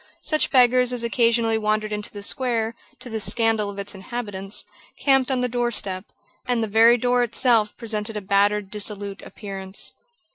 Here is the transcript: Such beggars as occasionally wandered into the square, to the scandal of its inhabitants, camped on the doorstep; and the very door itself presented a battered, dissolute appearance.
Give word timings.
Such 0.23 0.49
beggars 0.49 0.93
as 0.93 1.03
occasionally 1.03 1.59
wandered 1.59 1.91
into 1.93 2.09
the 2.09 2.23
square, 2.23 2.73
to 3.01 3.07
the 3.07 3.19
scandal 3.19 3.69
of 3.69 3.77
its 3.77 3.93
inhabitants, 3.93 4.65
camped 4.97 5.29
on 5.29 5.41
the 5.41 5.47
doorstep; 5.47 6.05
and 6.47 6.63
the 6.63 6.67
very 6.67 6.97
door 6.97 7.21
itself 7.21 7.77
presented 7.77 8.17
a 8.17 8.21
battered, 8.21 8.71
dissolute 8.71 9.21
appearance. 9.21 9.93